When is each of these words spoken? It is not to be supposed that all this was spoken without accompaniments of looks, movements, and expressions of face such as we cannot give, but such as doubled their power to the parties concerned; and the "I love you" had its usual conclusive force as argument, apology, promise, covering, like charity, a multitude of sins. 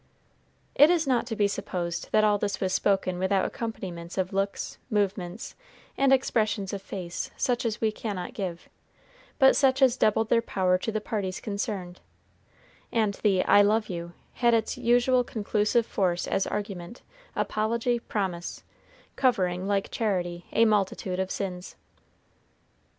It 0.73 0.89
is 0.89 1.05
not 1.05 1.27
to 1.27 1.35
be 1.35 1.47
supposed 1.47 2.09
that 2.11 2.23
all 2.23 2.39
this 2.39 2.59
was 2.59 2.73
spoken 2.73 3.19
without 3.19 3.45
accompaniments 3.45 4.17
of 4.17 4.33
looks, 4.33 4.79
movements, 4.89 5.53
and 5.95 6.11
expressions 6.11 6.73
of 6.73 6.81
face 6.81 7.29
such 7.37 7.67
as 7.67 7.79
we 7.81 7.91
cannot 7.91 8.33
give, 8.33 8.67
but 9.37 9.55
such 9.55 9.79
as 9.79 9.97
doubled 9.97 10.29
their 10.29 10.41
power 10.41 10.79
to 10.79 10.91
the 10.91 11.01
parties 11.01 11.39
concerned; 11.39 11.99
and 12.91 13.13
the 13.21 13.45
"I 13.45 13.61
love 13.61 13.89
you" 13.89 14.13
had 14.33 14.55
its 14.55 14.75
usual 14.75 15.23
conclusive 15.23 15.85
force 15.85 16.27
as 16.27 16.47
argument, 16.47 17.03
apology, 17.35 17.99
promise, 17.99 18.63
covering, 19.15 19.67
like 19.67 19.91
charity, 19.91 20.47
a 20.51 20.65
multitude 20.65 21.19
of 21.19 21.29
sins. 21.29 21.75